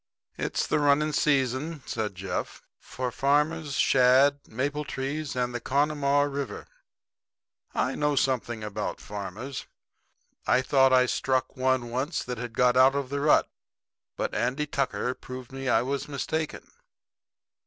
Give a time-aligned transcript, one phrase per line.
[0.35, 6.65] "It's the running season," said Jeff, "for farmers, shad, maple trees and the Connemaugh river.
[7.75, 9.67] I know something about farmers.
[10.47, 13.47] I thought I struck one once that had got out of the rut;
[14.17, 16.67] but Andy Tucker proved to me I was mistaken.